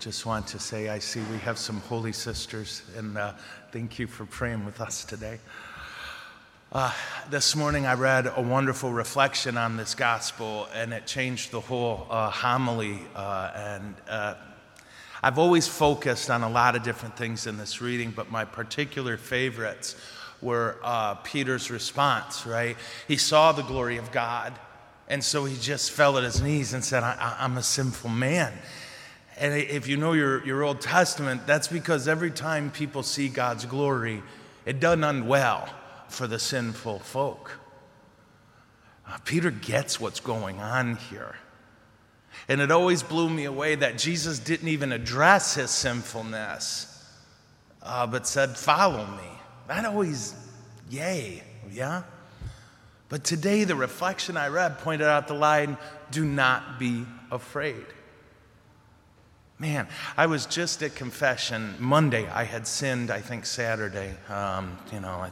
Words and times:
just 0.00 0.24
want 0.24 0.46
to 0.46 0.58
say 0.58 0.88
I 0.88 0.98
see 0.98 1.20
we 1.30 1.36
have 1.40 1.58
some 1.58 1.80
holy 1.82 2.12
sisters, 2.12 2.80
and 2.96 3.18
uh, 3.18 3.34
thank 3.70 3.98
you 3.98 4.06
for 4.06 4.24
praying 4.24 4.64
with 4.64 4.80
us 4.80 5.04
today. 5.04 5.38
Uh, 6.72 6.90
this 7.28 7.54
morning 7.54 7.84
I 7.84 7.92
read 7.92 8.26
a 8.34 8.40
wonderful 8.40 8.94
reflection 8.94 9.58
on 9.58 9.76
this 9.76 9.94
gospel, 9.94 10.68
and 10.72 10.94
it 10.94 11.06
changed 11.06 11.50
the 11.50 11.60
whole 11.60 12.06
uh, 12.08 12.30
homily. 12.30 12.98
Uh, 13.14 13.50
and 13.54 13.94
uh, 14.08 14.36
I've 15.22 15.38
always 15.38 15.68
focused 15.68 16.30
on 16.30 16.44
a 16.44 16.48
lot 16.48 16.76
of 16.76 16.82
different 16.82 17.18
things 17.18 17.46
in 17.46 17.58
this 17.58 17.82
reading, 17.82 18.10
but 18.10 18.30
my 18.30 18.46
particular 18.46 19.18
favorites 19.18 19.96
were 20.40 20.78
uh, 20.82 21.16
Peter's 21.16 21.70
response, 21.70 22.46
right? 22.46 22.78
He 23.06 23.18
saw 23.18 23.52
the 23.52 23.64
glory 23.64 23.98
of 23.98 24.10
God, 24.12 24.58
and 25.08 25.22
so 25.22 25.44
he 25.44 25.58
just 25.58 25.90
fell 25.90 26.16
at 26.16 26.24
his 26.24 26.40
knees 26.40 26.72
and 26.72 26.82
said, 26.82 27.02
I- 27.02 27.36
I'm 27.38 27.58
a 27.58 27.62
sinful 27.62 28.08
man. 28.08 28.54
And 29.40 29.54
if 29.54 29.88
you 29.88 29.96
know 29.96 30.12
your, 30.12 30.44
your 30.44 30.62
Old 30.62 30.82
Testament, 30.82 31.46
that's 31.46 31.66
because 31.66 32.06
every 32.06 32.30
time 32.30 32.70
people 32.70 33.02
see 33.02 33.30
God's 33.30 33.64
glory, 33.64 34.22
it 34.66 34.80
doesn't 34.80 35.02
end 35.02 35.26
well 35.26 35.66
for 36.08 36.26
the 36.26 36.38
sinful 36.38 36.98
folk. 36.98 37.50
Uh, 39.08 39.16
Peter 39.24 39.50
gets 39.50 39.98
what's 39.98 40.20
going 40.20 40.60
on 40.60 40.96
here. 40.96 41.36
And 42.48 42.60
it 42.60 42.70
always 42.70 43.02
blew 43.02 43.30
me 43.30 43.46
away 43.46 43.76
that 43.76 43.96
Jesus 43.96 44.38
didn't 44.38 44.68
even 44.68 44.92
address 44.92 45.54
his 45.54 45.70
sinfulness, 45.70 46.86
uh, 47.82 48.06
but 48.06 48.26
said, 48.26 48.58
Follow 48.58 49.06
me. 49.06 49.28
That 49.68 49.86
always, 49.86 50.34
yay, 50.90 51.42
yeah? 51.72 52.02
But 53.08 53.24
today, 53.24 53.64
the 53.64 53.74
reflection 53.74 54.36
I 54.36 54.48
read 54.48 54.78
pointed 54.78 55.06
out 55.06 55.28
the 55.28 55.34
line 55.34 55.78
do 56.10 56.26
not 56.26 56.78
be 56.78 57.06
afraid. 57.30 57.86
Man, 59.60 59.88
I 60.16 60.24
was 60.24 60.46
just 60.46 60.82
at 60.82 60.94
confession 60.94 61.74
Monday. 61.78 62.26
I 62.30 62.44
had 62.44 62.66
sinned, 62.66 63.10
I 63.10 63.20
think, 63.20 63.44
Saturday. 63.44 64.14
Um, 64.30 64.78
you 64.90 65.00
know, 65.00 65.22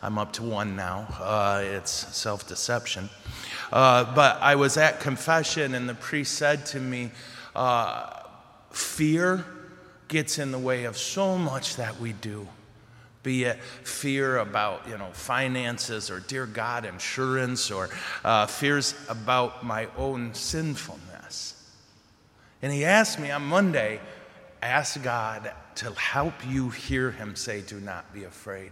I'm 0.00 0.16
up 0.16 0.32
to 0.34 0.42
one 0.42 0.74
now. 0.74 1.06
Uh, 1.20 1.60
it's 1.62 1.90
self 1.90 2.48
deception. 2.48 3.10
Uh, 3.70 4.14
but 4.14 4.38
I 4.40 4.54
was 4.54 4.78
at 4.78 5.00
confession, 5.00 5.74
and 5.74 5.86
the 5.86 5.94
priest 5.94 6.32
said 6.36 6.64
to 6.66 6.80
me, 6.80 7.10
uh, 7.54 8.22
Fear 8.70 9.44
gets 10.08 10.38
in 10.38 10.50
the 10.50 10.58
way 10.58 10.84
of 10.84 10.96
so 10.96 11.36
much 11.36 11.76
that 11.76 12.00
we 12.00 12.14
do. 12.14 12.48
Be 13.22 13.44
it 13.44 13.60
fear 13.82 14.38
about 14.38 14.88
you 14.88 14.96
know 14.96 15.10
finances 15.12 16.10
or 16.10 16.20
dear 16.20 16.46
God 16.46 16.86
insurance 16.86 17.70
or 17.70 17.90
uh, 18.24 18.46
fears 18.46 18.94
about 19.10 19.62
my 19.62 19.88
own 19.98 20.32
sinfulness. 20.32 21.63
And 22.64 22.72
he 22.72 22.86
asked 22.86 23.18
me 23.18 23.30
on 23.30 23.44
Monday, 23.44 24.00
ask 24.62 25.02
God 25.02 25.52
to 25.74 25.92
help 25.92 26.32
you 26.48 26.70
hear 26.70 27.10
him 27.10 27.36
say, 27.36 27.60
Do 27.60 27.78
not 27.78 28.14
be 28.14 28.24
afraid. 28.24 28.70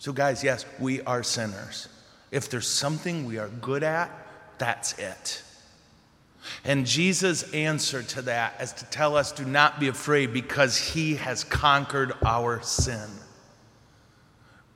So, 0.00 0.12
guys, 0.12 0.42
yes, 0.42 0.66
we 0.80 1.00
are 1.02 1.22
sinners. 1.22 1.86
If 2.32 2.50
there's 2.50 2.66
something 2.66 3.24
we 3.24 3.38
are 3.38 3.46
good 3.46 3.84
at, 3.84 4.10
that's 4.58 4.98
it. 4.98 5.44
And 6.64 6.84
Jesus' 6.86 7.52
answer 7.52 8.02
to 8.02 8.22
that 8.22 8.60
is 8.60 8.72
to 8.72 8.84
tell 8.86 9.16
us, 9.16 9.30
Do 9.30 9.44
not 9.44 9.78
be 9.78 9.86
afraid 9.86 10.32
because 10.32 10.76
he 10.76 11.14
has 11.14 11.44
conquered 11.44 12.14
our 12.26 12.60
sin. 12.62 13.10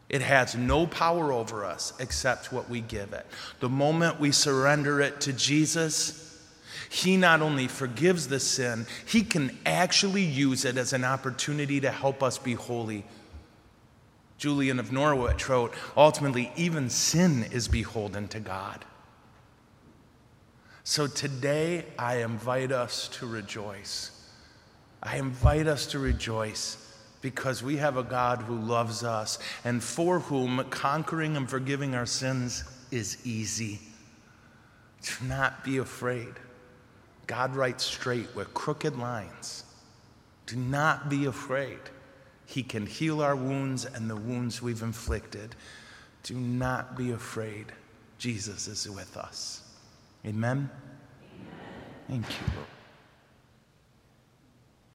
It 0.08 0.22
has 0.22 0.54
no 0.54 0.86
power 0.86 1.32
over 1.32 1.64
us 1.64 1.92
except 1.98 2.52
what 2.52 2.70
we 2.70 2.82
give 2.82 3.12
it. 3.12 3.26
The 3.58 3.68
moment 3.68 4.20
we 4.20 4.30
surrender 4.30 5.00
it 5.00 5.22
to 5.22 5.32
Jesus, 5.32 6.27
he 6.88 7.16
not 7.16 7.42
only 7.42 7.68
forgives 7.68 8.28
the 8.28 8.40
sin, 8.40 8.86
He 9.06 9.22
can 9.22 9.56
actually 9.66 10.22
use 10.22 10.64
it 10.64 10.76
as 10.76 10.92
an 10.92 11.04
opportunity 11.04 11.80
to 11.80 11.90
help 11.90 12.22
us 12.22 12.38
be 12.38 12.54
holy. 12.54 13.04
Julian 14.38 14.78
of 14.78 14.92
Norwich 14.92 15.48
wrote, 15.48 15.75
ultimately, 15.97 16.53
even 16.56 16.88
sin 16.88 17.47
is 17.50 17.66
beholden 17.66 18.28
to 18.28 18.41
God. 18.41 18.84
So 20.84 21.06
today, 21.06 21.84
I 21.98 22.19
invite 22.19 22.72
us 22.72 23.08
to 23.08 23.26
rejoice. 23.26 24.12
I 25.03 25.16
invite 25.16 25.66
us 25.66 25.86
to 25.88 25.98
rejoice 25.98 26.84
because 27.20 27.62
we 27.62 27.76
have 27.76 27.97
a 27.97 28.03
God 28.03 28.42
who 28.42 28.56
loves 28.56 29.03
us 29.03 29.38
and 29.64 29.82
for 29.82 30.20
whom 30.20 30.64
conquering 30.70 31.36
and 31.36 31.50
forgiving 31.50 31.94
our 31.94 32.06
sins 32.06 32.64
is 32.91 33.19
easy. 33.26 33.80
Do 35.03 35.26
not 35.26 35.64
be 35.64 35.78
afraid. 35.78 36.34
God 37.28 37.55
writes 37.55 37.84
straight 37.84 38.34
with 38.34 38.53
crooked 38.55 38.99
lines. 38.99 39.62
Do 40.47 40.56
not 40.56 41.11
be 41.11 41.27
afraid. 41.27 41.78
He 42.47 42.62
can 42.62 42.87
heal 42.87 43.21
our 43.21 43.37
wounds 43.37 43.84
and 43.84 44.09
the 44.09 44.16
wounds 44.16 44.62
we've 44.62 44.83
inflicted. 44.83 45.55
Do 46.22 46.34
not 46.34 46.97
be 46.97 47.12
afraid. 47.12 47.66
Jesus 48.16 48.66
is 48.66 48.91
with 48.91 49.16
us. 49.16 49.62
Amen? 50.27 50.71
Amen. 51.22 51.50
Thank 52.09 52.27
you, 52.27 52.55
Lord. 52.56 52.78